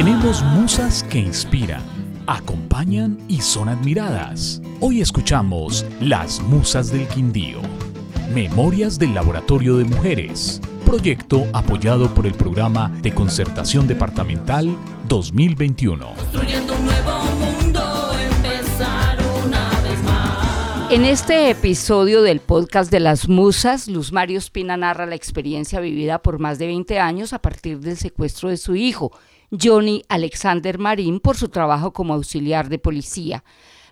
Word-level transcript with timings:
Tenemos 0.00 0.42
musas 0.42 1.02
que 1.02 1.18
inspiran, 1.18 1.82
acompañan 2.26 3.18
y 3.28 3.42
son 3.42 3.68
admiradas. 3.68 4.62
Hoy 4.80 5.02
escuchamos 5.02 5.84
Las 6.00 6.40
Musas 6.40 6.90
del 6.90 7.06
Quindío. 7.06 7.60
Memorias 8.32 8.98
del 8.98 9.12
Laboratorio 9.12 9.76
de 9.76 9.84
Mujeres. 9.84 10.62
Proyecto 10.86 11.44
apoyado 11.52 12.14
por 12.14 12.26
el 12.26 12.32
Programa 12.32 12.90
de 13.02 13.12
Concertación 13.12 13.86
Departamental 13.86 14.74
2021. 15.06 16.14
En 20.88 21.04
este 21.04 21.50
episodio 21.50 22.22
del 22.22 22.40
podcast 22.40 22.90
de 22.90 23.00
las 23.00 23.28
musas, 23.28 23.86
Luz 23.86 24.12
Mario 24.12 24.38
Espina 24.38 24.78
narra 24.78 25.04
la 25.04 25.14
experiencia 25.14 25.78
vivida 25.78 26.22
por 26.22 26.38
más 26.38 26.58
de 26.58 26.68
20 26.68 26.98
años 26.98 27.34
a 27.34 27.42
partir 27.42 27.80
del 27.80 27.98
secuestro 27.98 28.48
de 28.48 28.56
su 28.56 28.74
hijo, 28.76 29.12
Johnny 29.50 30.02
Alexander 30.08 30.78
Marín, 30.78 31.20
por 31.20 31.36
su 31.36 31.48
trabajo 31.48 31.92
como 31.92 32.14
auxiliar 32.14 32.68
de 32.68 32.78
policía. 32.78 33.44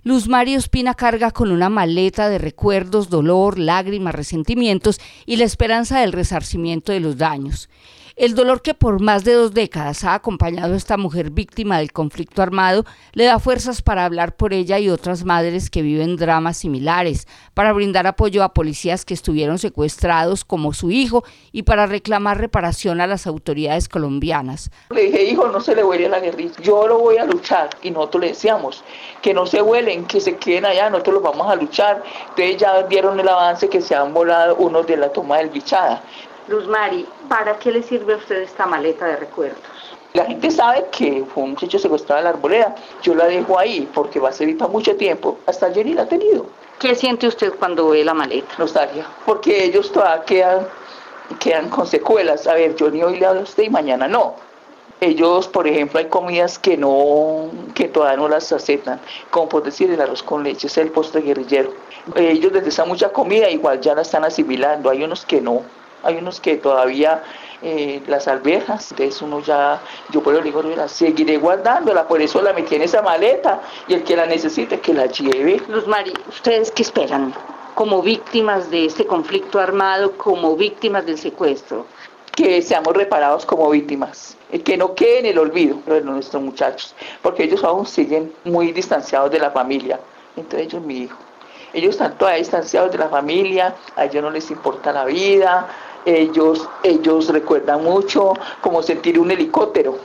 Luz 0.05 0.29
Mario 0.29 0.59
Espina 0.59 0.95
carga 0.95 1.33
con 1.33 1.51
una 1.51 1.69
maleta 1.69 2.29
de 2.29 2.39
recuerdos, 2.39 3.11
dolor, 3.11 3.59
lágrimas, 3.59 4.15
resentimientos 4.15 5.01
y 5.27 5.37
la 5.37 5.45
esperanza 5.45 6.01
del 6.01 6.13
resarcimiento 6.13 6.93
de 6.93 7.01
los 7.01 7.19
daños. 7.19 7.69
El 8.19 8.35
dolor 8.35 8.63
que 8.63 8.75
por 8.75 9.01
más 9.01 9.23
de 9.23 9.35
dos 9.35 9.55
décadas 9.55 10.03
ha 10.03 10.15
acompañado 10.15 10.75
a 10.75 10.77
esta 10.77 10.97
mujer 10.97 11.31
víctima 11.31 11.79
del 11.79 11.93
conflicto 11.93 12.43
armado 12.43 12.85
le 13.13 13.27
da 13.27 13.39
fuerzas 13.39 13.81
para 13.81 14.05
hablar 14.05 14.35
por 14.35 14.53
ella 14.53 14.81
y 14.81 14.91
otras 14.91 15.25
madres 15.25 15.71
que 15.71 15.83
viven 15.83 16.17
dramas 16.17 16.57
similares, 16.57 17.29
para 17.55 17.73
brindar 17.73 18.09
apoyo 18.09 18.43
a 18.43 18.55
policías 18.55 19.05
que 19.05 19.15
estuvieron 19.15 19.61
secuestrados 19.61 20.45
como 20.45 20.73
su 20.73 20.91
hijo 20.91 21.23
y 21.53 21.63
para 21.63 21.87
reclamar 21.87 22.39
reparación 22.39 23.01
a 23.01 23.07
las 23.07 23.29
autoridades 23.29 23.89
colombianas. 23.89 24.73
Le 24.91 25.03
dije, 25.03 25.23
hijo, 25.23 25.47
no 25.47 25.61
se 25.61 25.77
le 25.77 25.85
huele 25.85 26.09
la 26.09 26.19
guerrilla, 26.19 26.61
yo 26.61 26.89
lo 26.89 26.99
voy 26.99 27.19
a 27.19 27.25
luchar 27.25 27.71
y 27.83 27.93
nosotros 27.93 28.23
le 28.23 28.29
decíamos 28.31 28.83
que 29.23 29.33
no 29.33 29.47
se 29.47 29.63
huelen, 29.63 30.07
que 30.07 30.21
se 30.21 30.35
queden 30.35 30.65
allá, 30.65 30.91
nosotros 30.91 31.15
los 31.15 31.23
vamos 31.23 31.49
a 31.49 31.55
luchar. 31.55 32.03
Entonces 32.31 32.57
ya 32.57 32.83
vieron 32.83 33.21
el 33.21 33.29
avance 33.29 33.69
que 33.69 33.81
se 33.81 33.95
han 33.95 34.13
volado 34.13 34.57
unos 34.57 34.89
de 34.89 34.97
la 34.97 35.13
toma 35.13 35.39
del 35.39 35.51
Bichada. 35.51 36.03
Luz 36.49 36.67
Mari, 36.67 37.07
¿para 37.29 37.59
qué 37.59 37.71
le 37.71 37.83
sirve 37.83 38.15
a 38.15 38.17
usted 38.17 38.37
esta 38.37 38.65
maleta 38.65 39.05
de 39.07 39.17
recuerdos? 39.17 39.59
La 40.15 40.25
gente 40.25 40.51
sabe 40.51 40.87
que 40.91 41.23
fue 41.35 41.43
un 41.43 41.51
muchacho 41.51 41.79
secuestrado 41.79 42.21
en 42.21 42.25
la 42.25 42.31
arboleda. 42.31 42.75
Yo 43.03 43.15
la 43.15 43.27
dejo 43.27 43.59
ahí 43.59 43.87
porque 43.93 44.19
va 44.19 44.31
a 44.31 44.33
servir 44.33 44.57
para 44.57 44.71
mucho 44.71 44.97
tiempo. 44.97 45.39
Hasta 45.47 45.67
ayer 45.67 45.87
la 45.89 46.03
ha 46.03 46.09
tenido. 46.09 46.47
¿Qué 46.79 46.95
siente 46.95 47.27
usted 47.27 47.53
cuando 47.59 47.91
ve 47.91 48.03
la 48.03 48.15
maleta? 48.15 48.49
Nostalgia. 48.57 49.07
Porque 49.27 49.63
ellos 49.63 49.93
todavía 49.93 50.25
quedan, 50.25 50.67
quedan 51.39 51.69
con 51.69 51.87
secuelas. 51.87 52.47
A 52.47 52.55
ver, 52.55 52.75
yo 52.77 52.91
ni 52.91 53.03
hoy 53.03 53.21
le 53.21 53.27
hablo 53.27 53.41
a 53.41 53.45
usted 53.45 53.65
y 53.65 53.71
mañana 53.71 54.09
no. 54.09 54.37
Ellos, 55.01 55.47
por 55.47 55.69
ejemplo, 55.69 55.99
hay 55.99 56.07
comidas 56.07 56.59
que 56.59 56.79
no, 56.79 57.51
que 57.75 57.89
todavía 57.89 58.17
no 58.17 58.29
las 58.29 58.51
aceptan, 58.51 59.01
como 59.31 59.49
por 59.49 59.63
decir 59.63 59.91
el 59.93 60.01
arroz 60.01 60.25
con 60.25 60.43
leche, 60.43 60.67
es 60.67 60.77
el 60.79 60.91
postre 60.91 61.21
guerrillero. 61.21 61.73
Ellos 62.17 62.53
esa 62.67 62.85
mucha 62.85 63.11
comida 63.11 63.49
igual 63.49 63.81
ya 63.81 63.95
la 63.95 64.03
están 64.03 64.25
asimilando, 64.25 64.91
hay 64.91 65.05
unos 65.05 65.25
que 65.25 65.41
no 65.41 65.63
hay 66.03 66.17
unos 66.17 66.41
que 66.41 66.57
todavía 66.57 67.23
eh, 67.61 68.01
las 68.07 68.29
alberjas, 68.29 68.93
entonces 68.93 69.21
uno 69.21 69.41
ya, 69.41 69.81
yo 70.11 70.23
por 70.23 70.35
eso 70.35 70.43
digo, 70.43 70.63
la 70.63 70.87
seguiré 70.87 71.39
guardándola, 71.39 72.07
por 72.07 72.23
eso 72.23 72.41
la 72.41 72.53
metí 72.53 72.77
en 72.77 72.83
esa 72.83 73.03
maleta 73.03 73.61
y 73.89 73.95
el 73.95 74.05
que 74.05 74.15
la 74.15 74.27
necesite 74.27 74.79
que 74.79 74.95
la 74.95 75.07
lleve. 75.07 75.61
Luz 75.69 75.87
Mari, 75.87 76.13
¿ustedes 76.29 76.71
qué 76.71 76.83
esperan 76.83 77.35
como 77.75 78.01
víctimas 78.01 78.71
de 78.71 78.87
este 78.87 79.07
conflicto 79.07 79.59
armado, 79.59 80.17
como 80.17 80.55
víctimas 80.57 81.05
del 81.05 81.19
secuestro? 81.19 81.87
Que 82.35 82.63
seamos 82.63 82.95
reparados 82.95 83.45
como 83.45 83.69
víctimas, 83.71 84.37
que 84.65 84.77
no 84.77 84.95
quede 84.95 85.19
en 85.19 85.27
el 85.27 85.39
olvido 85.41 85.81
de 85.87 86.01
nuestros 86.03 86.41
muchachos, 86.41 86.95
porque 87.23 87.43
ellos 87.43 87.65
aún 87.65 87.87
siguen 87.87 88.33
muy 88.45 88.71
distanciados 88.71 89.33
de 89.33 89.41
la 89.41 89.51
familia, 89.51 89.99
entre 90.37 90.63
ellos 90.63 90.81
mi 90.81 90.99
hijo. 90.99 91.28
Ellos 91.73 91.91
están 91.91 92.17
todavía 92.17 92.39
distanciados 92.39 92.91
de 92.93 92.99
la 92.99 93.09
familia, 93.09 93.75
a 93.97 94.07
ellos 94.07 94.23
no 94.23 94.31
les 94.31 94.51
importa 94.51 94.93
la 94.93 95.05
vida, 95.05 95.69
ellos, 96.05 96.67
ellos 96.83 97.29
recuerdan 97.29 97.85
mucho 97.85 98.33
como 98.61 98.83
sentir 98.83 99.19
un 99.19 99.31
helicóptero, 99.31 99.99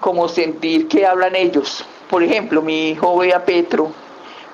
como 0.00 0.28
sentir 0.28 0.86
que 0.88 1.06
hablan 1.06 1.34
ellos. 1.34 1.84
Por 2.08 2.22
ejemplo, 2.22 2.62
mi 2.62 2.90
hijo 2.90 3.18
ve 3.18 3.34
a 3.34 3.44
Petro, 3.44 3.90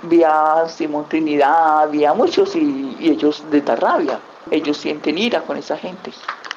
ve 0.03 0.25
a 0.25 0.69
Simón 0.69 1.07
Trinidad, 1.09 1.89
ve 1.91 2.07
a 2.07 2.15
muchos 2.15 2.57
y, 2.57 2.97
ellos 3.01 3.45
de 3.51 3.61
da 3.61 3.77
rabia. 3.77 4.19
Ellos 4.51 4.77
sienten 4.77 5.19
ira 5.19 5.41
con 5.43 5.57
esa 5.57 5.77
gente. 5.77 6.13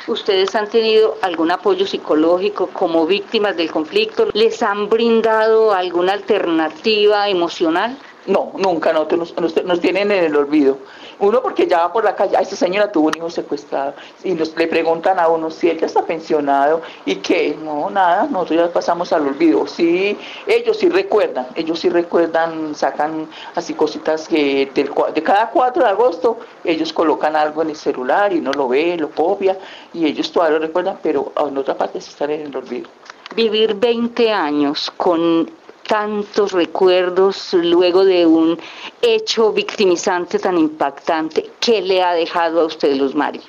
¿Ustedes 0.08 0.56
han 0.56 0.70
tenido 0.70 1.18
algún 1.22 1.52
apoyo 1.52 1.86
psicológico 1.86 2.68
como 2.68 3.06
víctimas 3.06 3.58
del 3.58 3.72
conflicto? 3.72 4.28
¿Les 4.34 4.64
han 4.64 4.90
brindado 4.90 5.74
alguna 5.74 6.14
alternativa 6.14 7.28
emocional? 7.28 7.98
No, 8.28 8.52
nunca, 8.58 8.92
no, 8.92 9.08
nos, 9.08 9.82
tienen 9.82 10.12
en 10.12 10.26
el 10.26 10.36
olvido. 10.36 10.78
Uno 11.20 11.42
porque 11.42 11.66
ya 11.66 11.80
va 11.80 11.94
por 11.94 12.04
la 12.04 12.14
calle, 12.14 12.38
esta 12.40 12.58
señora 12.58 12.92
tuvo 12.92 13.08
un 13.08 13.18
hijo 13.18 13.30
secuestrado 13.30 13.94
y 14.24 14.34
nos, 14.34 14.56
le 14.56 14.68
preguntan 14.68 15.18
a 15.18 15.30
uno 15.30 15.50
si 15.50 15.70
él 15.70 15.80
ya 15.80 15.86
está 15.86 16.04
pensionado 16.04 16.82
y 17.06 17.16
que 17.16 17.58
no, 17.64 17.90
nada, 17.90 18.28
nosotros 18.30 18.68
ya 18.68 18.74
pasamos 18.74 19.14
al 19.14 19.26
olvido. 19.26 19.66
Sí, 19.66 20.18
ellos 20.46 20.78
sí 20.78 20.90
recuerdan, 20.90 21.48
ellos 21.56 21.80
sí 21.80 21.90
recuerdan, 21.90 22.76
sacan 22.76 23.28
así 23.56 23.74
cositas 23.74 24.28
que 24.28 24.70
de 24.76 25.24
cada 25.24 25.50
4 25.50 25.84
de 25.84 25.90
agosto 25.90 26.38
ellos 26.66 26.92
colocan 26.92 27.36
algo 27.36 27.62
en 27.62 27.70
el 27.70 27.78
celular 27.78 28.34
y 28.34 28.40
uno 28.40 28.52
lo 28.52 28.68
ve, 28.68 28.98
lo 28.98 29.10
copia 29.10 29.58
y 29.94 30.06
ellos 30.06 30.32
todavía 30.32 30.60
lo 30.60 30.66
recuerdan, 30.66 31.00
pero 31.02 31.32
en 31.48 31.58
otra 31.58 31.76
parte 31.76 32.02
sí 32.02 32.10
están 32.10 32.32
en 32.32 32.42
el 32.42 32.56
olvido. 32.56 32.90
Vivir 33.36 33.74
20 33.76 34.32
años 34.32 34.92
con 34.98 35.50
tantos 35.88 36.52
recuerdos 36.52 37.54
luego 37.54 38.06
de 38.06 38.26
un 38.26 38.60
hecho 39.02 39.52
victimizante 39.54 40.38
tan 40.38 40.58
impactante, 40.58 41.50
¿qué 41.60 41.82
le 41.82 42.04
ha 42.04 42.14
dejado 42.14 42.62
a 42.62 42.66
usted 42.66 42.94
Luz 42.96 43.16
Mari? 43.16 43.42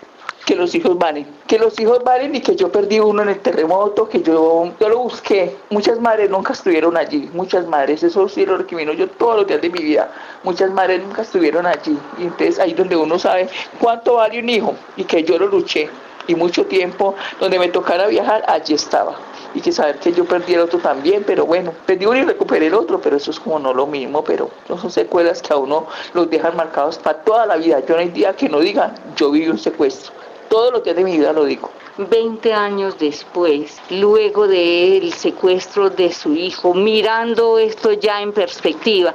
Que 0.47 0.55
los 0.55 0.75
hijos 0.75 0.97
valen, 0.97 1.27
que 1.47 1.59
los 1.59 1.79
hijos 1.79 2.03
valen 2.03 2.35
y 2.35 2.41
que 2.41 2.57
yo 2.57 2.73
perdí 2.73 3.01
uno 3.01 3.23
en 3.23 3.29
el 3.29 3.41
terremoto, 3.41 4.09
que 4.09 4.23
yo, 4.23 4.73
yo 4.81 4.89
lo 4.89 4.99
busqué. 5.01 5.55
Muchas 5.69 6.01
madres 6.01 6.31
nunca 6.31 6.55
estuvieron 6.55 6.97
allí, 6.97 7.29
muchas 7.35 7.67
madres, 7.67 8.03
eso 8.03 8.27
sí 8.31 8.47
lo 8.47 8.57
recrimino 8.57 8.95
yo 8.95 9.09
todos 9.09 9.37
los 9.37 9.47
días 9.47 9.61
de 9.61 9.69
mi 9.69 9.81
vida. 9.81 10.11
Muchas 10.45 10.71
madres 10.71 11.03
nunca 11.03 11.23
estuvieron 11.23 11.67
allí. 11.67 11.99
Y 12.19 12.23
entonces 12.23 12.59
ahí 12.59 12.73
donde 12.73 12.97
uno 12.97 13.19
sabe 13.19 13.51
cuánto 13.79 14.15
vale 14.15 14.39
un 14.39 14.49
hijo 14.49 14.75
y 14.97 15.05
que 15.05 15.23
yo 15.23 15.39
lo 15.39 15.49
luché 15.49 15.91
y 16.29 16.35
mucho 16.35 16.65
tiempo 16.65 17.15
donde 17.41 17.59
me 17.59 17.69
tocara 17.69 18.07
viajar, 18.07 18.43
allí 18.49 18.73
estaba 18.73 19.19
y 19.55 19.61
que 19.61 19.73
saber 19.73 19.99
que 19.99 20.13
yo 20.13 20.25
perdí 20.25 20.55
el 20.55 20.61
otro 20.61 20.79
también, 20.79 21.25
pero 21.27 21.47
bueno, 21.47 21.73
perdí 21.87 22.07
uno 22.07 22.19
y 22.19 22.25
recuperé 22.25 22.67
el 22.67 22.75
otro, 22.75 23.01
pero 23.01 23.17
eso 23.17 23.31
es 23.31 23.41
como 23.41 23.59
no 23.59 23.73
lo 23.73 23.87
mismo, 23.87 24.23
pero 24.23 24.51
no 24.69 24.79
son 24.79 24.91
secuelas 24.91 25.43
que 25.43 25.53
a 25.53 25.57
uno 25.57 25.87
los 26.15 26.29
dejan 26.31 26.57
marcados 26.57 26.99
para 26.99 27.19
toda 27.23 27.47
la 27.47 27.57
vida. 27.57 27.81
Yo 27.81 27.95
no 27.95 28.01
hay 28.01 28.09
día 28.11 28.35
que 28.35 28.49
no 28.49 28.61
diga, 28.61 28.95
yo 29.17 29.31
viví 29.31 29.49
un 29.49 29.59
secuestro. 29.59 30.13
Todos 30.49 30.73
los 30.73 30.83
días 30.83 30.97
de 30.97 31.05
mi 31.05 31.17
vida 31.17 31.33
lo 31.33 31.45
digo. 31.45 31.71
20 31.99 32.53
años 32.53 32.97
después, 32.99 33.77
luego 33.91 34.47
del 34.47 35.13
secuestro 35.13 35.91
de 35.91 36.13
su 36.13 36.33
hijo, 36.33 36.73
mirando 36.73 37.59
esto 37.59 37.93
ya 37.93 38.23
en 38.23 38.33
perspectiva, 38.33 39.15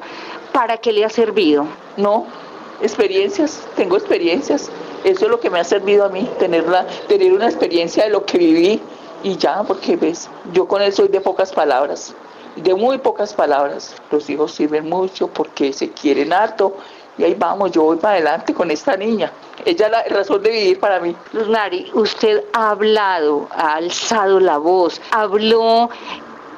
¿para 0.52 0.78
qué 0.78 0.92
le 0.92 1.06
ha 1.06 1.10
servido? 1.10 1.66
No, 1.96 2.26
experiencias, 2.82 3.66
tengo 3.76 3.96
experiencias. 3.96 4.70
Eso 5.06 5.26
es 5.26 5.32
lo 5.32 5.40
que 5.40 5.50
me 5.50 5.60
ha 5.60 5.64
servido 5.64 6.06
a 6.06 6.10
mí, 6.10 6.30
tenerla, 6.40 6.86
tener 7.08 7.34
una 7.34 7.48
experiencia 7.48 8.04
de 8.04 8.10
lo 8.10 8.26
que 8.26 8.38
viví, 8.38 8.82
y 9.24 9.38
ya, 9.38 9.64
porque 9.64 9.96
ves, 9.96 10.30
yo 10.52 10.68
con 10.68 10.82
él 10.82 10.94
soy 10.94 11.08
de 11.08 11.22
pocas 11.22 11.52
palabras, 11.52 12.14
de 12.56 12.76
muy 12.76 12.98
pocas 12.98 13.34
palabras. 13.34 13.96
Los 14.12 14.30
hijos 14.30 14.54
sirven 14.54 14.90
mucho 14.90 15.28
porque 15.28 15.74
se 15.74 15.90
quieren 15.92 16.34
harto 16.34 16.76
y 17.18 17.24
ahí 17.24 17.36
vamos, 17.36 17.72
yo 17.72 17.84
voy 17.84 17.98
para 17.98 18.16
adelante 18.16 18.54
con 18.54 18.72
esta 18.72 18.98
niña. 18.98 19.32
Ella 19.66 19.86
es 19.86 19.92
la 19.92 20.04
razón 20.04 20.42
de 20.44 20.50
vivir 20.50 20.80
para 20.80 21.00
mí. 21.00 21.16
Luz 21.32 21.48
Mari, 21.48 21.90
usted 21.94 22.44
ha 22.54 22.72
hablado, 22.72 23.48
ha 23.52 23.76
alzado 23.76 24.40
la 24.40 24.58
voz, 24.58 25.02
habló 25.12 25.90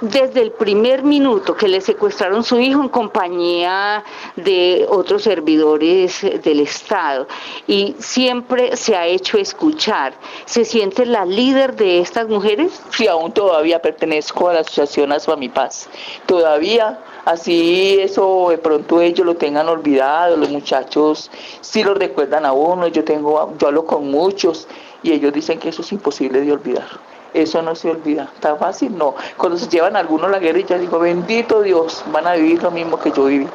desde 0.10 0.42
el 0.42 0.52
primer 0.52 1.04
minuto 1.04 1.56
que 1.56 1.68
le 1.68 1.82
secuestraron 1.82 2.44
su 2.44 2.60
hijo 2.60 2.82
en 2.82 2.90
compañía 2.90 4.04
de 4.36 4.86
otros 4.90 5.24
servidores 5.24 6.22
del 6.44 6.60
Estado 6.60 7.28
y 7.68 7.96
siempre 8.00 8.78
se 8.78 8.96
ha 8.96 9.08
hecho 9.08 9.38
escuchar. 9.38 10.14
¿Se 10.46 10.66
siente 10.66 11.06
la 11.06 11.26
líder 11.26 11.76
de 11.76 12.00
estas 12.00 12.28
mujeres? 12.28 12.82
Sí, 12.92 13.08
aún 13.08 13.32
todavía 13.32 13.82
pertenezco 13.82 14.50
a 14.50 14.54
la 14.54 14.60
asociación 14.62 15.12
Asma 15.12 15.36
Mi 15.36 15.50
Paz. 15.50 15.90
Todavía 16.26 17.00
así 17.26 17.98
eso 18.00 18.48
de 18.50 18.58
pronto 18.58 19.02
ellos 19.02 19.26
lo 19.26 19.36
tengan 19.36 19.68
olvidado, 19.68 20.38
los 20.38 20.50
muchachos 20.50 21.32
sí 21.62 21.84
lo 21.84 21.96
recuerdan 21.96 22.46
a 22.46 22.54
uno, 22.54 22.88
yo 22.88 23.04
tengo 23.04 23.56
yo 23.58 23.68
hablo 23.68 23.86
con 23.86 24.12
muchos 24.12 24.68
y 25.02 25.12
ellos 25.12 25.34
dicen 25.34 25.60
que 25.60 25.70
eso 25.70 25.82
es 25.82 25.92
imposible 25.92 26.42
de 26.42 26.52
olvidar 26.52 27.15
eso 27.36 27.62
no 27.62 27.76
se 27.76 27.92
olvida. 27.92 28.30
¿Está 28.34 28.56
fácil? 28.56 28.98
No. 28.98 29.14
Cuando 29.38 29.58
se 29.58 29.68
llevan 29.68 29.96
algunos 29.96 30.32
la 30.32 30.40
guerrilla, 30.40 30.78
digo, 30.78 31.00
bendito 31.00 31.62
Dios, 31.62 32.04
van 32.12 32.26
a 32.28 32.36
vivir 32.36 32.64
lo 32.64 32.72
mismo 32.72 32.98
que 32.98 33.12
yo 33.12 33.26
viví. 33.26 33.48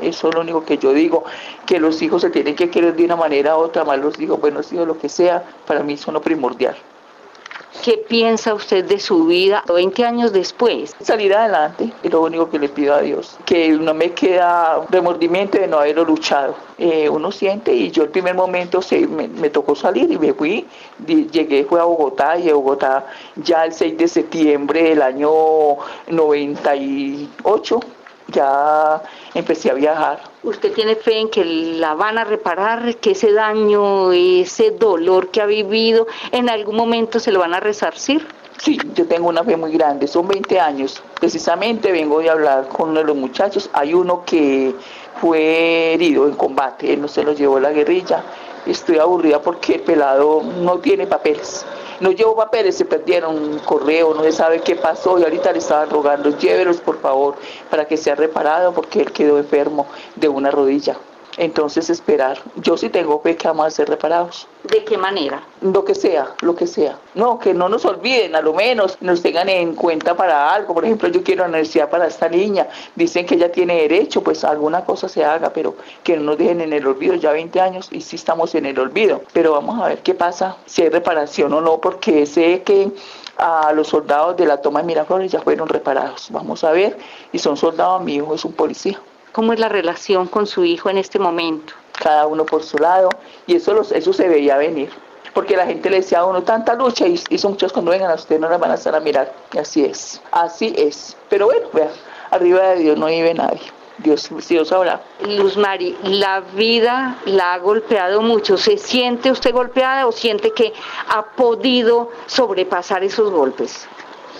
Eso 0.00 0.28
es 0.28 0.34
lo 0.34 0.40
único 0.42 0.64
que 0.64 0.78
yo 0.78 0.92
digo, 0.92 1.24
que 1.64 1.80
los 1.80 2.02
hijos 2.02 2.22
se 2.22 2.30
tienen 2.30 2.54
que 2.54 2.68
querer 2.68 2.94
de 2.94 3.04
una 3.04 3.16
manera 3.16 3.56
u 3.56 3.60
otra, 3.60 3.84
más 3.84 3.98
los 3.98 4.18
digo, 4.18 4.36
buenos 4.36 4.72
hijos, 4.72 4.86
lo 4.86 4.98
que 4.98 5.08
sea, 5.08 5.42
para 5.66 5.82
mí 5.82 5.94
es 5.94 6.06
lo 6.06 6.20
primordial. 6.20 6.76
¿Qué 7.80 7.96
piensa 7.96 8.54
usted 8.54 8.84
de 8.84 9.00
su 9.00 9.26
vida 9.26 9.64
20 9.66 10.04
años 10.04 10.32
después? 10.32 10.94
Salir 11.00 11.34
adelante 11.34 11.92
es 12.02 12.12
lo 12.12 12.22
único 12.22 12.48
que 12.48 12.58
le 12.58 12.68
pido 12.68 12.94
a 12.94 13.00
Dios. 13.00 13.38
Que 13.44 13.70
no 13.70 13.92
me 13.94 14.12
queda 14.12 14.86
remordimiento 14.90 15.58
de 15.58 15.66
no 15.66 15.78
haberlo 15.78 16.04
luchado. 16.04 16.54
Eh, 16.78 17.08
uno 17.08 17.32
siente 17.32 17.72
y 17.72 17.90
yo 17.90 18.04
el 18.04 18.10
primer 18.10 18.34
momento 18.34 18.82
se, 18.82 19.06
me, 19.06 19.50
tocó 19.50 19.74
salir 19.74 20.12
y 20.12 20.18
me 20.18 20.32
fui. 20.32 20.66
Llegué, 21.06 21.64
fue 21.64 21.80
a 21.80 21.84
Bogotá 21.84 22.38
y 22.38 22.50
a 22.50 22.54
Bogotá 22.54 23.06
ya 23.36 23.64
el 23.64 23.72
6 23.72 23.98
de 23.98 24.06
septiembre 24.06 24.82
del 24.90 25.02
año 25.02 25.30
98 26.08 27.80
ya 28.32 29.02
empecé 29.34 29.70
a 29.70 29.74
viajar. 29.74 30.20
¿Usted 30.42 30.72
tiene 30.72 30.96
fe 30.96 31.18
en 31.18 31.28
que 31.28 31.44
la 31.44 31.94
van 31.94 32.18
a 32.18 32.24
reparar, 32.24 32.96
que 32.96 33.12
ese 33.12 33.32
daño, 33.32 34.12
ese 34.12 34.72
dolor 34.72 35.28
que 35.28 35.40
ha 35.40 35.46
vivido, 35.46 36.06
en 36.32 36.48
algún 36.48 36.76
momento 36.76 37.20
se 37.20 37.30
lo 37.30 37.40
van 37.40 37.54
a 37.54 37.60
resarcir? 37.60 38.26
Sí, 38.58 38.78
yo 38.94 39.06
tengo 39.06 39.28
una 39.28 39.42
fe 39.42 39.56
muy 39.56 39.72
grande, 39.72 40.06
son 40.06 40.28
20 40.28 40.60
años. 40.60 41.02
Precisamente 41.18 41.90
vengo 41.90 42.20
de 42.20 42.30
hablar 42.30 42.68
con 42.68 42.90
uno 42.90 43.00
de 43.00 43.06
los 43.06 43.16
muchachos, 43.16 43.68
hay 43.72 43.92
uno 43.92 44.24
que 44.24 44.74
fue 45.20 45.94
herido 45.94 46.26
en 46.26 46.34
combate, 46.34 46.92
él 46.92 47.00
no 47.00 47.08
se 47.08 47.24
lo 47.24 47.32
llevó 47.32 47.58
la 47.58 47.70
guerrilla. 47.70 48.22
Estoy 48.66 48.98
aburrida 48.98 49.40
porque 49.40 49.74
el 49.74 49.80
pelado 49.80 50.42
no 50.42 50.78
tiene 50.78 51.06
papeles 51.06 51.64
no 52.02 52.10
llevo 52.10 52.34
papeles, 52.34 52.76
se 52.76 52.84
perdieron 52.84 53.36
un 53.36 53.58
correo, 53.60 54.12
no 54.12 54.24
se 54.24 54.32
sabe 54.32 54.60
qué 54.60 54.74
pasó 54.74 55.20
y 55.20 55.22
ahorita 55.22 55.52
le 55.52 55.58
estaban 55.58 55.88
rogando, 55.88 56.36
llévelos 56.36 56.78
por 56.78 57.00
favor 57.00 57.36
para 57.70 57.86
que 57.86 57.96
sea 57.96 58.16
reparado 58.16 58.72
porque 58.74 59.00
él 59.00 59.12
quedó 59.12 59.38
enfermo 59.38 59.86
de 60.16 60.28
una 60.28 60.50
rodilla. 60.50 60.96
Entonces 61.38 61.90
esperar. 61.90 62.38
Yo 62.56 62.76
sí 62.76 62.90
tengo 62.90 63.20
fe 63.20 63.36
que 63.36 63.48
vamos 63.48 63.66
a 63.66 63.70
ser 63.70 63.88
reparados. 63.88 64.46
¿De 64.64 64.84
qué 64.84 64.96
manera? 64.96 65.42
Lo 65.60 65.84
que 65.84 65.94
sea, 65.94 66.34
lo 66.40 66.54
que 66.54 66.66
sea. 66.66 66.98
No, 67.14 67.38
que 67.38 67.54
no 67.54 67.68
nos 67.68 67.84
olviden, 67.84 68.36
a 68.36 68.40
lo 68.40 68.52
menos 68.52 68.98
nos 69.00 69.22
tengan 69.22 69.48
en 69.48 69.74
cuenta 69.74 70.14
para 70.14 70.52
algo. 70.52 70.74
Por 70.74 70.84
ejemplo, 70.84 71.08
yo 71.08 71.22
quiero 71.22 71.42
una 71.42 71.50
universidad 71.50 71.90
para 71.90 72.06
esta 72.06 72.28
niña. 72.28 72.68
Dicen 72.94 73.26
que 73.26 73.34
ella 73.34 73.50
tiene 73.50 73.76
derecho, 73.76 74.22
pues 74.22 74.44
alguna 74.44 74.84
cosa 74.84 75.08
se 75.08 75.24
haga, 75.24 75.50
pero 75.50 75.74
que 76.02 76.16
no 76.16 76.22
nos 76.22 76.38
dejen 76.38 76.60
en 76.60 76.72
el 76.72 76.86
olvido. 76.86 77.14
Ya 77.14 77.32
20 77.32 77.60
años 77.60 77.88
y 77.90 78.00
sí 78.02 78.16
estamos 78.16 78.54
en 78.54 78.66
el 78.66 78.78
olvido. 78.78 79.22
Pero 79.32 79.52
vamos 79.52 79.80
a 79.80 79.88
ver 79.88 80.02
qué 80.02 80.14
pasa, 80.14 80.56
si 80.66 80.82
hay 80.82 80.90
reparación 80.90 81.52
o 81.54 81.60
no, 81.60 81.78
porque 81.78 82.26
sé 82.26 82.62
que 82.62 82.90
a 83.38 83.72
los 83.72 83.88
soldados 83.88 84.36
de 84.36 84.46
la 84.46 84.60
toma 84.60 84.80
de 84.80 84.86
Miraflores 84.86 85.32
ya 85.32 85.40
fueron 85.40 85.68
reparados. 85.68 86.28
Vamos 86.30 86.62
a 86.64 86.72
ver, 86.72 86.96
y 87.32 87.38
son 87.38 87.56
soldados, 87.56 88.02
mi 88.02 88.16
hijo 88.16 88.34
es 88.34 88.44
un 88.44 88.52
policía. 88.52 89.00
¿Cómo 89.32 89.54
es 89.54 89.58
la 89.58 89.70
relación 89.70 90.26
con 90.26 90.46
su 90.46 90.64
hijo 90.64 90.90
en 90.90 90.98
este 90.98 91.18
momento? 91.18 91.72
Cada 91.98 92.26
uno 92.26 92.44
por 92.44 92.62
su 92.62 92.76
lado, 92.78 93.08
y 93.46 93.56
eso, 93.56 93.72
los, 93.72 93.90
eso 93.92 94.12
se 94.12 94.28
veía 94.28 94.58
venir. 94.58 94.90
Porque 95.32 95.56
la 95.56 95.64
gente 95.64 95.88
le 95.88 95.96
decía 95.96 96.20
a 96.20 96.26
uno 96.26 96.42
tanta 96.42 96.74
lucha 96.74 97.06
y, 97.06 97.18
y 97.30 97.38
son 97.38 97.52
muchos 97.52 97.72
cuando 97.72 97.90
vengan 97.90 98.10
a 98.10 98.14
usted 98.14 98.38
no 98.38 98.50
la 98.50 98.58
van 98.58 98.72
a 98.72 98.74
estar 98.74 98.94
a 98.94 99.00
mirar. 99.00 99.32
Y 99.54 99.58
así 99.58 99.84
es, 99.84 100.20
así 100.30 100.74
es. 100.76 101.16
Pero 101.30 101.46
bueno, 101.46 101.66
vea, 101.72 101.90
arriba 102.30 102.60
de 102.70 102.76
Dios 102.80 102.98
no 102.98 103.06
vive 103.06 103.32
nadie. 103.32 103.62
Dios, 103.98 104.28
Dios 104.48 104.68
sabrá. 104.68 105.00
Luz 105.26 105.56
Mari, 105.56 105.96
la 106.02 106.40
vida 106.40 107.16
la 107.24 107.54
ha 107.54 107.58
golpeado 107.58 108.20
mucho. 108.20 108.58
¿Se 108.58 108.76
siente 108.76 109.30
usted 109.30 109.52
golpeada 109.52 110.06
o 110.06 110.12
siente 110.12 110.52
que 110.52 110.72
ha 111.08 111.22
podido 111.22 112.10
sobrepasar 112.26 113.04
esos 113.04 113.30
golpes? 113.30 113.86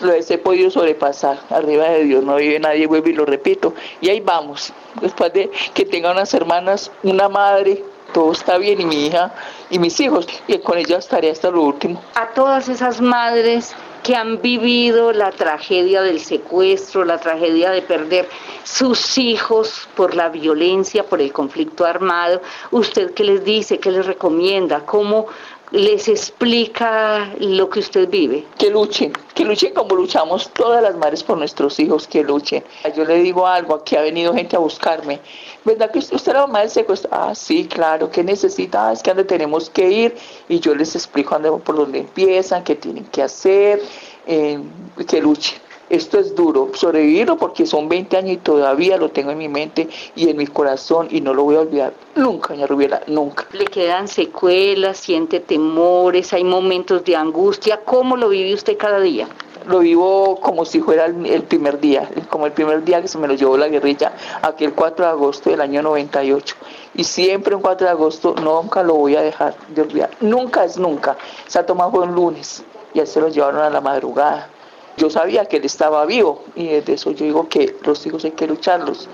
Lo 0.01 0.13
he 0.13 0.39
podido 0.39 0.71
sobrepasar. 0.71 1.39
Arriba 1.51 1.89
de 1.91 2.05
Dios 2.05 2.25
no 2.25 2.37
vive 2.37 2.59
nadie, 2.59 2.87
vuelvo 2.87 3.09
y 3.09 3.15
lo 3.15 3.25
repito. 3.25 3.75
Y 4.01 4.09
ahí 4.09 4.21
vamos. 4.21 4.73
Después 5.01 5.33
de 5.33 5.51
que 5.75 5.85
tenga 5.85 6.13
unas 6.13 6.33
hermanas, 6.35 6.91
una 7.03 7.29
madre, 7.29 7.85
todo 8.13 8.33
está 8.33 8.59
bien 8.59 8.81
y 8.81 8.85
mi 8.85 9.07
hija 9.07 9.33
y 9.71 9.79
mis 9.79 9.99
hijos. 10.01 10.27
Y 10.47 10.59
con 10.59 10.79
ella 10.79 10.99
estaré 10.99 11.31
hasta 11.31 11.51
lo 11.51 11.63
último. 11.63 12.01
A 12.15 12.29
todas 12.29 12.69
esas 12.69 13.01
madres 13.01 13.75
que 14.03 14.17
han 14.17 14.43
vivido 14.43 15.13
la 15.13 15.31
tragedia 15.31 16.03
del 16.03 16.21
secuestro, 16.21 17.05
la 17.05 17.19
tragedia 17.19 17.71
de 17.71 17.83
perder 17.83 18.29
sus 18.65 19.17
hijos 19.17 19.89
por 19.95 20.15
la 20.15 20.29
violencia, 20.29 21.05
por 21.05 21.21
el 21.21 21.33
conflicto 21.33 21.85
armado, 21.85 22.43
¿usted 22.73 23.13
qué 23.15 23.25
les 23.25 23.45
dice, 23.45 23.79
qué 23.79 23.91
les 23.91 24.07
recomienda? 24.07 24.85
¿Cómo 24.85 25.27
les 25.73 26.07
explica 26.07 27.33
lo 27.41 27.69
que 27.71 27.81
usted 27.81 28.09
vive? 28.09 28.45
Que 28.59 28.71
luchen, 28.71 29.13
que 29.35 29.45
luchen 29.45 29.73
como 29.73 29.97
luchamos 29.97 30.51
todas 30.53 30.83
las 30.83 30.95
madres 30.97 31.23
por 31.23 31.39
nuestros 31.39 31.81
hijos, 31.81 32.07
que 32.07 32.23
luchen. 32.23 32.63
Yo 32.95 33.05
le 33.05 33.23
digo 33.23 33.47
algo, 33.47 33.75
aquí 33.75 33.97
ha 33.97 34.03
venido 34.03 34.35
gente 34.35 34.55
a 34.55 34.59
buscarme. 34.59 35.19
¿Verdad 35.65 35.91
que 35.91 35.99
usted 35.99 36.29
era 36.29 36.47
mamá 36.47 36.61
del 36.61 36.71
secuestro? 36.71 37.09
Ah, 37.13 37.35
sí, 37.35 37.67
claro, 37.67 38.11
¿qué 38.11 38.23
necesita? 38.23 38.89
Ah, 38.89 38.93
es 38.93 39.03
que 39.03 39.11
donde 39.11 39.25
tenemos 39.25 39.71
que 39.71 39.91
ir 39.91 40.17
y 40.49 40.61
yo 40.61 40.75
les 40.75 40.95
explico 40.95 41.39
por 41.61 41.77
dónde 41.77 42.01
empiezan, 42.01 42.63
qué 42.65 42.77
tienen 42.77 43.05
que 43.07 43.23
hacer, 43.23 43.81
eh, 44.27 44.61
que 45.09 45.23
luchen 45.23 45.72
esto 45.93 46.19
es 46.19 46.35
duro, 46.35 46.71
sobrevivirlo 46.73 47.37
porque 47.37 47.67
son 47.67 47.87
20 47.87 48.17
años 48.17 48.33
y 48.33 48.37
todavía 48.39 48.97
lo 48.97 49.11
tengo 49.11 49.31
en 49.31 49.37
mi 49.39 49.49
mente 49.49 49.89
y 50.17 50.31
en 50.31 50.39
mi 50.39 50.47
corazón 50.47 51.09
y 51.11 51.21
no 51.21 51.35
lo 51.35 51.45
voy 51.45 51.57
a 51.57 51.61
olvidar 51.61 51.93
nunca, 52.15 52.55
doña 52.55 52.67
Rubiela, 52.67 53.03
nunca. 53.09 53.47
¿Le 53.53 53.67
quedan 53.67 54.09
secuelas, 54.09 54.97
siente 54.97 55.41
temores, 55.41 56.33
hay 56.33 56.45
momentos 56.45 57.05
de 57.05 57.15
angustia? 57.15 57.81
¿Cómo 57.85 58.17
lo 58.17 58.31
vive 58.31 58.55
usted 58.55 58.79
cada 58.79 59.01
día? 59.01 59.29
Lo 59.67 59.81
vivo 59.81 60.41
como 60.41 60.65
si 60.65 60.81
fuera 60.81 61.05
el, 61.05 61.43
primer 61.43 61.79
día, 61.79 62.09
como 62.31 62.47
el 62.47 62.53
primer 62.53 62.83
día 62.85 63.03
que 63.03 63.09
se 63.09 63.19
me 63.19 63.29
lo 63.29 63.35
llevó 63.35 63.59
la 63.59 63.69
guerrilla, 63.69 64.13
aquel 64.41 64.73
4 64.73 65.05
de 65.05 65.11
agosto 65.11 65.51
del 65.51 65.61
año 65.61 65.83
98. 65.83 66.57
Y 66.95 67.05
siempre 67.05 67.55
un 67.55 67.61
4 67.61 67.87
de 67.87 67.91
agosto 67.91 68.35
nunca 68.43 68.83
lo 68.83 68.95
voy 68.95 69.15
a 69.15 69.21
dejar 69.21 69.55
de 69.69 69.83
olvidar. 69.83 70.11
Nunca 70.21 70.65
es 70.65 70.79
nunca. 70.79 71.17
Se 71.47 71.59
ha 71.59 71.67
tomado 71.67 72.03
un 72.03 72.15
lunes, 72.15 72.65
ya 72.95 73.07
se 73.07 73.21
lo 73.21 73.29
llevaron 73.29 73.61
a 73.61 73.71
la 73.71 73.81
madrugada 73.81 74.49
yo 74.97 75.11
sabía 75.11 75.47
que 75.47 75.57
él 75.57 75.65
estaba 75.65 76.05
vivo 76.07 76.43
y 76.55 76.67
desde 76.69 76.95
eso 76.95 77.11
yo 77.13 77.25
digo 77.25 77.49
que 77.49 77.77
los 77.83 78.05
hijos 78.07 78.25
hay 78.25 78.33
que 78.33 78.47
lucharlos, 78.47 79.09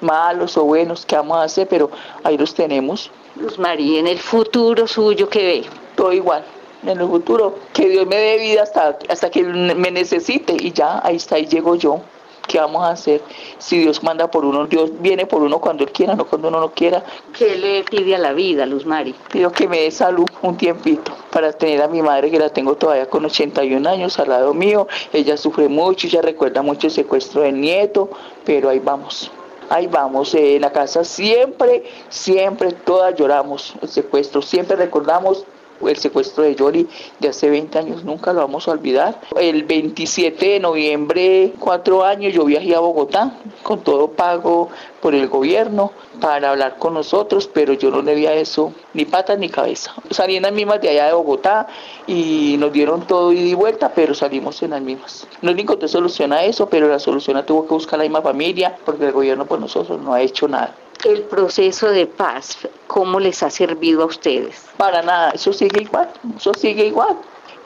malos 0.00 0.56
o 0.56 0.64
buenos, 0.64 1.06
¿qué 1.06 1.16
vamos 1.16 1.38
a 1.38 1.44
hacer? 1.44 1.68
Pero 1.68 1.90
ahí 2.24 2.36
los 2.36 2.54
tenemos. 2.54 3.10
Luz 3.36 3.58
María, 3.58 4.00
en 4.00 4.06
el 4.06 4.18
futuro 4.18 4.86
suyo, 4.86 5.28
¿qué 5.28 5.44
ve? 5.44 5.64
Todo 5.96 6.12
igual, 6.12 6.44
en 6.82 7.00
el 7.00 7.06
futuro, 7.06 7.56
que 7.72 7.88
Dios 7.88 8.06
me 8.06 8.16
dé 8.16 8.38
vida 8.38 8.62
hasta, 8.62 8.98
hasta 9.08 9.30
que 9.30 9.42
me 9.42 9.90
necesite 9.90 10.56
y 10.58 10.72
ya, 10.72 11.00
ahí 11.04 11.16
está, 11.16 11.36
ahí 11.36 11.46
llego 11.46 11.74
yo. 11.76 12.00
¿Qué 12.48 12.58
vamos 12.58 12.82
a 12.82 12.90
hacer? 12.90 13.22
Si 13.58 13.78
Dios 13.78 14.02
manda 14.02 14.28
por 14.30 14.44
uno, 14.44 14.66
Dios 14.66 14.90
viene 15.00 15.26
por 15.26 15.42
uno 15.42 15.60
cuando 15.60 15.84
Él 15.84 15.92
quiera, 15.92 16.16
no 16.16 16.26
cuando 16.26 16.48
uno 16.48 16.60
no 16.60 16.72
quiera. 16.72 17.02
¿Qué 17.38 17.56
le 17.56 17.84
pide 17.84 18.16
a 18.16 18.18
la 18.18 18.32
vida, 18.32 18.66
Luz 18.66 18.84
Mari? 18.84 19.14
Pido 19.30 19.52
que 19.52 19.68
me 19.68 19.80
dé 19.82 19.90
salud 19.90 20.26
un 20.42 20.56
tiempito 20.56 21.12
para 21.32 21.52
tener 21.52 21.82
a 21.82 21.88
mi 21.88 22.02
madre, 22.02 22.30
que 22.30 22.38
la 22.38 22.50
tengo 22.50 22.76
todavía 22.76 23.06
con 23.06 23.24
81 23.24 23.88
años 23.88 24.18
al 24.20 24.28
lado 24.28 24.54
mío. 24.54 24.86
Ella 25.12 25.36
sufre 25.36 25.68
mucho, 25.68 26.06
ella 26.06 26.22
recuerda 26.22 26.62
mucho 26.62 26.86
el 26.86 26.92
secuestro 26.92 27.42
del 27.42 27.60
nieto, 27.60 28.08
pero 28.44 28.68
ahí 28.68 28.78
vamos 28.78 29.32
ahí 29.72 29.86
vamos, 29.86 30.34
en 30.34 30.60
la 30.60 30.70
casa 30.70 31.02
siempre, 31.02 31.84
siempre 32.10 32.72
todas 32.72 33.14
lloramos 33.14 33.74
el 33.80 33.88
secuestro, 33.88 34.42
siempre 34.42 34.76
recordamos 34.76 35.46
el 35.88 35.96
secuestro 35.96 36.44
de 36.44 36.54
Yoli 36.54 36.88
de 37.18 37.28
hace 37.28 37.50
20 37.50 37.78
años, 37.78 38.04
nunca 38.04 38.32
lo 38.32 38.40
vamos 38.40 38.68
a 38.68 38.72
olvidar. 38.72 39.20
El 39.38 39.64
27 39.64 40.48
de 40.48 40.60
noviembre, 40.60 41.52
cuatro 41.58 42.04
años, 42.04 42.32
yo 42.32 42.44
viajé 42.44 42.74
a 42.74 42.80
Bogotá 42.80 43.32
con 43.62 43.80
todo 43.80 44.08
pago 44.08 44.68
por 45.00 45.14
el 45.14 45.28
gobierno 45.28 45.92
para 46.20 46.50
hablar 46.50 46.76
con 46.78 46.94
nosotros, 46.94 47.48
pero 47.52 47.72
yo 47.72 47.90
no 47.90 48.02
le 48.02 48.14
vi 48.14 48.26
a 48.26 48.34
eso 48.34 48.72
ni 48.94 49.04
patas 49.04 49.38
ni 49.38 49.48
cabeza. 49.48 49.92
Salí 50.10 50.36
en 50.36 50.44
las 50.44 50.52
mismas 50.52 50.80
de 50.80 50.90
allá 50.90 51.06
de 51.06 51.12
Bogotá 51.14 51.66
y 52.06 52.56
nos 52.58 52.72
dieron 52.72 53.06
todo 53.06 53.32
ida 53.32 53.42
y 53.42 53.54
vuelta, 53.54 53.92
pero 53.94 54.14
salimos 54.14 54.62
en 54.62 54.70
las 54.70 54.80
mismas. 54.80 55.26
No 55.40 55.52
le 55.52 55.62
encontré 55.62 55.88
solución 55.88 56.32
a 56.32 56.44
eso, 56.44 56.68
pero 56.68 56.88
la 56.88 56.98
solución 56.98 57.36
la 57.36 57.44
tuvo 57.44 57.66
que 57.66 57.74
buscar 57.74 57.98
la 57.98 58.04
misma 58.04 58.22
familia 58.22 58.76
porque 58.84 59.06
el 59.06 59.12
gobierno 59.12 59.46
por 59.46 59.60
nosotros 59.60 60.00
no 60.00 60.12
ha 60.12 60.20
hecho 60.20 60.46
nada 60.46 60.74
el 61.04 61.22
proceso 61.22 61.90
de 61.90 62.06
paz, 62.06 62.68
¿cómo 62.86 63.20
les 63.20 63.42
ha 63.42 63.50
servido 63.50 64.02
a 64.02 64.06
ustedes? 64.06 64.64
Para 64.76 65.02
nada, 65.02 65.30
eso 65.30 65.52
sigue 65.52 65.82
igual, 65.82 66.10
eso 66.36 66.52
sigue 66.54 66.86
igual. 66.86 67.16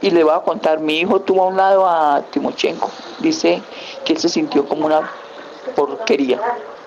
Y 0.00 0.10
le 0.10 0.24
voy 0.24 0.34
a 0.34 0.40
contar, 0.40 0.80
mi 0.80 1.00
hijo 1.00 1.20
tuvo 1.20 1.44
a 1.44 1.46
un 1.46 1.56
lado 1.56 1.88
a 1.88 2.22
Timochenko, 2.30 2.90
dice 3.18 3.62
que 4.04 4.12
él 4.12 4.18
se 4.18 4.28
sintió 4.28 4.66
como 4.66 4.86
una 4.86 5.10
porquería, 5.74 6.40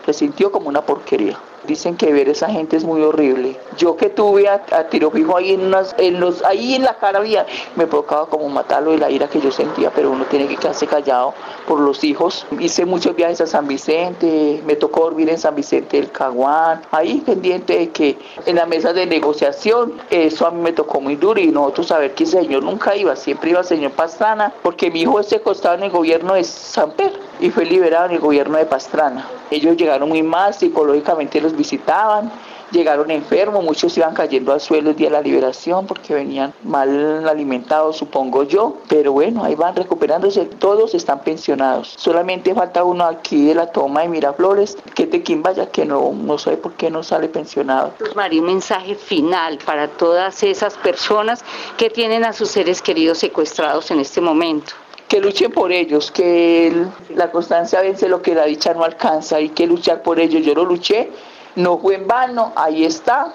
se 0.06 0.14
sintió 0.14 0.52
como 0.52 0.70
una 0.70 0.82
porquería. 0.82 1.38
Dicen 1.68 1.98
que 1.98 2.12
ver 2.14 2.30
a 2.30 2.32
esa 2.32 2.50
gente 2.50 2.78
es 2.78 2.84
muy 2.84 3.02
horrible. 3.02 3.58
Yo 3.78 3.96
que 3.98 4.10
tuve 4.10 4.48
a, 4.48 4.60
tiro 4.90 5.12
fijo 5.12 5.38
ahí 5.38 5.54
en, 5.54 5.72
en 5.98 6.20
los, 6.20 6.44
ahí 6.44 6.76
en 6.76 6.84
la 6.84 6.96
cara 6.96 7.20
mía, 7.22 7.46
me 7.76 7.88
provocaba 7.88 8.26
como 8.28 8.50
matarlo 8.50 8.92
de 8.92 8.98
la 8.98 9.10
ira 9.10 9.28
que 9.28 9.42
yo 9.42 9.52
sentía, 9.52 9.92
pero 9.94 10.12
uno 10.12 10.26
tiene 10.26 10.48
que 10.48 10.56
quedarse 10.56 10.88
callado 10.88 11.34
por 11.68 11.80
los 11.80 12.04
hijos. 12.04 12.46
Hice 12.60 12.86
muchos 12.86 13.16
viajes 13.16 13.42
a 13.42 13.48
San 13.48 13.68
Vicente, 13.68 14.62
me 14.66 14.76
tocó 14.76 15.02
dormir 15.02 15.30
en 15.30 15.38
San 15.38 15.56
Vicente 15.56 15.98
del 15.98 16.12
Caguán, 16.12 16.82
ahí 16.92 17.22
pendiente 17.26 17.78
de 17.78 17.90
que 17.90 18.18
en 18.46 18.56
la 18.56 18.66
mesa 18.66 18.94
de 18.94 19.06
negociación, 19.06 19.94
eso 20.10 20.48
a 20.48 20.52
mí 20.52 20.62
me 20.62 20.74
tocó 20.74 21.02
muy 21.02 21.16
duro 21.16 21.40
y 21.40 21.48
nosotros 21.48 21.88
saber 21.88 22.14
que 22.14 22.24
el 22.24 22.30
señor 22.30 22.64
nunca 22.64 22.96
iba, 22.96 23.16
siempre 23.16 23.52
iba 23.52 23.60
el 23.60 23.66
señor 23.66 23.92
Pastrana, 23.92 24.54
porque 24.64 24.90
mi 24.92 25.02
hijo 25.02 25.22
se 25.24 25.42
costaba 25.42 25.76
en 25.76 25.84
el 25.84 25.92
gobierno 25.92 26.34
de 26.34 26.44
San 26.44 26.92
Pedro 26.92 27.29
y 27.40 27.50
fue 27.50 27.66
liberado 27.66 28.06
en 28.08 28.12
el 28.14 28.20
gobierno 28.20 28.58
de 28.58 28.66
Pastrana. 28.66 29.28
Ellos 29.52 29.78
llegaron 29.78 30.10
muy 30.10 30.24
mal, 30.24 30.54
psicológicamente 30.54 31.42
los 31.42 31.56
visitaban 31.56 32.32
llegaron 32.72 33.10
enfermos, 33.12 33.64
muchos 33.64 33.98
iban 33.98 34.14
cayendo 34.14 34.54
al 34.54 34.62
suelo 34.62 34.92
el 34.92 34.96
día 34.96 35.08
de 35.08 35.14
la 35.14 35.22
liberación 35.22 35.86
porque 35.86 36.14
venían 36.14 36.54
mal 36.64 37.28
alimentados, 37.28 37.98
supongo 37.98 38.44
yo, 38.44 38.78
pero 38.88 39.12
bueno, 39.14 39.44
ahí 39.44 39.56
van 39.56 39.76
recuperándose, 39.76 40.46
todos 40.46 40.94
están 40.94 41.22
pensionados. 41.22 41.96
Solamente 41.98 42.54
falta 42.54 42.84
uno 42.84 43.06
aquí 43.06 43.46
de 43.46 43.56
la 43.56 43.72
toma 43.72 44.02
de 44.02 44.10
Miraflores, 44.10 44.78
que 44.96 45.04
es 45.04 45.12
de 45.12 45.24
Quimbaya, 45.24 45.68
que 45.68 45.86
no, 45.86 46.12
no 46.14 46.38
sé 46.38 46.58
por 46.58 46.74
qué 46.74 46.90
no 46.90 47.04
sale 47.04 47.30
pensionado. 47.30 47.94
María, 48.16 48.42
un 48.42 48.48
mensaje 48.48 48.96
final 48.96 49.60
para 49.66 49.88
todas 49.88 50.44
esas 50.44 50.76
personas 50.76 51.44
que 51.78 51.90
tienen 51.90 52.24
a 52.26 52.34
sus 52.34 52.50
seres 52.50 52.82
queridos 52.82 53.20
secuestrados 53.20 53.92
en 53.92 54.00
este 54.00 54.22
momento 54.22 54.74
que 55.10 55.20
luchen 55.20 55.52
por 55.52 55.72
ellos, 55.72 56.12
que 56.12 56.72
la 57.16 57.32
constancia 57.32 57.82
vence 57.82 58.08
lo 58.08 58.22
que 58.22 58.36
la 58.36 58.46
dicha 58.46 58.76
no 58.76 58.84
alcanza, 58.84 59.38
hay 59.38 59.50
que 59.50 59.66
luchar 59.66 60.04
por 60.04 60.20
ellos. 60.20 60.46
Yo 60.46 60.54
lo 60.54 60.66
luché, 60.66 61.10
no 61.56 61.80
fue 61.80 61.96
en 61.96 62.08
vano, 62.08 62.54
ahí 62.56 62.86
está, 62.86 63.34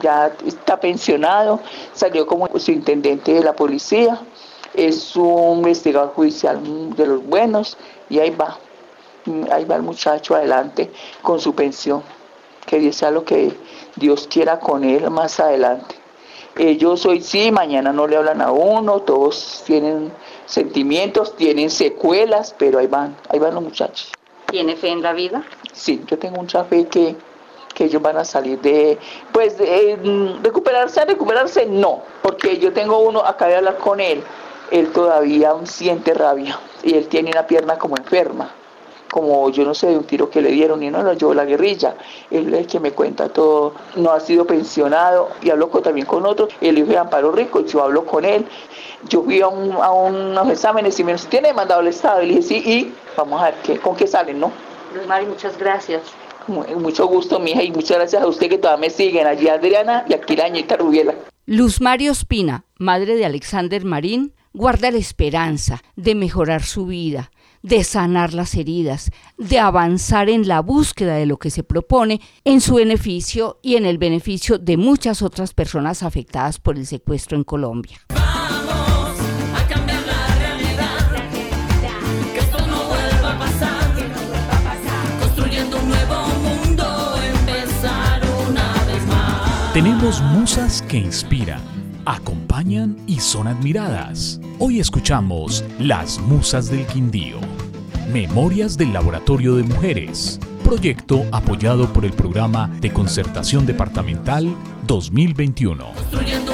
ya 0.00 0.30
está 0.46 0.78
pensionado, 0.78 1.60
salió 1.94 2.26
como 2.26 2.46
su 2.58 2.72
intendente 2.72 3.32
de 3.32 3.42
la 3.42 3.54
policía, 3.54 4.20
es 4.74 5.16
un 5.16 5.58
investigador 5.58 6.12
judicial 6.14 6.60
de 6.94 7.06
los 7.06 7.24
buenos 7.24 7.78
y 8.10 8.18
ahí 8.18 8.30
va, 8.30 8.58
ahí 9.50 9.64
va 9.64 9.76
el 9.76 9.82
muchacho 9.82 10.34
adelante 10.34 10.92
con 11.22 11.40
su 11.40 11.54
pensión. 11.54 12.02
Que 12.66 12.78
Dios 12.78 12.96
sea 12.96 13.10
lo 13.10 13.24
que 13.24 13.52
Dios 13.96 14.28
quiera 14.30 14.58
con 14.60 14.84
él 14.84 15.08
más 15.10 15.40
adelante. 15.40 16.03
Ellos 16.56 17.04
hoy 17.04 17.20
sí, 17.20 17.50
mañana 17.50 17.92
no 17.92 18.06
le 18.06 18.16
hablan 18.16 18.40
a 18.40 18.52
uno, 18.52 19.00
todos 19.00 19.64
tienen 19.66 20.12
sentimientos, 20.46 21.34
tienen 21.36 21.68
secuelas, 21.68 22.54
pero 22.56 22.78
ahí 22.78 22.86
van, 22.86 23.16
ahí 23.28 23.40
van 23.40 23.54
los 23.54 23.64
muchachos. 23.64 24.12
¿Tiene 24.46 24.76
fe 24.76 24.90
en 24.90 25.02
la 25.02 25.12
vida? 25.12 25.42
Sí, 25.72 26.04
yo 26.06 26.16
tengo 26.16 26.36
mucha 26.36 26.62
fe 26.64 26.86
que, 26.86 27.16
que 27.74 27.84
ellos 27.86 28.00
van 28.00 28.18
a 28.18 28.24
salir 28.24 28.60
de, 28.60 28.98
pues, 29.32 29.58
de, 29.58 29.96
mm, 29.96 30.44
recuperarse, 30.44 31.04
recuperarse, 31.04 31.66
no, 31.66 32.02
porque 32.22 32.58
yo 32.58 32.72
tengo 32.72 33.00
uno, 33.00 33.24
acabé 33.24 33.52
de 33.52 33.58
hablar 33.58 33.78
con 33.78 33.98
él, 33.98 34.22
él 34.70 34.92
todavía 34.92 35.52
siente 35.64 36.14
rabia 36.14 36.60
y 36.84 36.94
él 36.94 37.08
tiene 37.08 37.30
una 37.30 37.46
pierna 37.48 37.78
como 37.78 37.96
enferma 37.96 38.54
como 39.14 39.48
yo 39.50 39.64
no 39.64 39.74
sé, 39.74 39.86
de 39.86 39.96
un 39.96 40.02
tiro 40.02 40.28
que 40.28 40.42
le 40.42 40.50
dieron 40.50 40.82
y 40.82 40.90
no 40.90 41.00
lo 41.04 41.12
llevó 41.12 41.34
la 41.34 41.44
guerrilla. 41.44 41.94
Él 42.32 42.52
es 42.52 42.60
el 42.62 42.66
que 42.66 42.80
me 42.80 42.90
cuenta 42.90 43.28
todo. 43.28 43.72
No 43.94 44.10
ha 44.10 44.18
sido 44.18 44.44
pensionado 44.44 45.28
y 45.40 45.50
hablo 45.50 45.68
también 45.68 46.04
con 46.04 46.26
otro, 46.26 46.48
el 46.60 46.78
hijo 46.78 46.88
de 46.88 46.98
Amparo 46.98 47.30
Rico, 47.30 47.64
yo 47.64 47.84
hablo 47.84 48.04
con 48.04 48.24
él. 48.24 48.44
Yo 49.08 49.22
fui 49.22 49.40
a, 49.40 49.46
unos 49.46 50.48
exámenes 50.48 50.98
y 50.98 51.04
me 51.04 51.12
dice, 51.12 51.28
¿tiene 51.28 51.52
mandado 51.52 51.80
el 51.80 51.86
Estado? 51.86 52.24
Y 52.24 52.26
le 52.26 52.34
dije, 52.34 52.42
sí, 52.42 52.56
y 52.56 52.92
vamos 53.16 53.40
a 53.40 53.44
ver 53.44 53.54
qué, 53.62 53.78
con 53.78 53.94
qué 53.94 54.08
salen, 54.08 54.40
¿no? 54.40 54.50
Luz 54.92 55.06
Mari, 55.06 55.26
muchas 55.26 55.56
gracias. 55.56 56.02
Mucho 56.48 57.06
gusto, 57.06 57.38
mija, 57.38 57.62
y 57.62 57.70
muchas 57.70 57.98
gracias 57.98 58.20
a 58.20 58.26
usted 58.26 58.48
que 58.48 58.58
todavía 58.58 58.88
me 58.88 58.90
siguen. 58.90 59.28
Allí 59.28 59.48
Adriana 59.48 60.04
y 60.08 60.14
aquí 60.14 60.34
la 60.34 60.46
añita 60.46 60.76
Rubiela. 60.76 61.14
Luz 61.46 61.80
Mario 61.80 62.10
Espina, 62.10 62.64
madre 62.78 63.14
de 63.14 63.24
Alexander 63.24 63.84
Marín, 63.84 64.34
guarda 64.52 64.90
la 64.90 64.98
esperanza 64.98 65.82
de 65.94 66.16
mejorar 66.16 66.62
su 66.62 66.86
vida, 66.86 67.30
de 67.64 67.82
sanar 67.82 68.34
las 68.34 68.54
heridas, 68.56 69.10
de 69.38 69.58
avanzar 69.58 70.28
en 70.28 70.46
la 70.46 70.60
búsqueda 70.60 71.14
de 71.14 71.24
lo 71.24 71.38
que 71.38 71.50
se 71.50 71.64
propone 71.64 72.20
en 72.44 72.60
su 72.60 72.74
beneficio 72.74 73.58
y 73.62 73.76
en 73.76 73.86
el 73.86 73.96
beneficio 73.96 74.58
de 74.58 74.76
muchas 74.76 75.22
otras 75.22 75.54
personas 75.54 76.02
afectadas 76.02 76.60
por 76.60 76.76
el 76.76 76.86
secuestro 76.86 77.38
en 77.38 77.44
Colombia. 77.44 77.98
Vamos 78.10 79.18
a 79.56 79.66
cambiar 79.66 80.02
la 80.06 80.26
realidad, 80.36 81.10
que 82.34 82.38
esto 82.38 82.66
no 82.66 82.84
vuelva 82.84 83.32
a 83.32 83.38
pasar, 83.38 85.18
construyendo 85.20 85.78
un 85.78 85.88
nuevo 85.88 86.26
mundo, 86.42 87.14
empezar 87.16 88.20
una 88.46 88.74
vez 88.84 89.06
más. 89.06 89.72
Tenemos 89.72 90.20
musas 90.20 90.82
que 90.82 90.98
inspiran, 90.98 91.62
acompañan 92.06 92.96
y 93.06 93.20
son 93.20 93.46
admiradas. 93.48 94.40
Hoy 94.58 94.80
escuchamos 94.80 95.64
Las 95.78 96.18
Musas 96.20 96.70
del 96.70 96.86
Quindío. 96.86 97.38
Memorias 98.12 98.76
del 98.76 98.92
Laboratorio 98.92 99.56
de 99.56 99.62
Mujeres, 99.62 100.38
proyecto 100.62 101.24
apoyado 101.32 101.92
por 101.92 102.04
el 102.04 102.12
Programa 102.12 102.70
de 102.80 102.92
Concertación 102.92 103.66
Departamental 103.66 104.54
2021. 104.86 106.53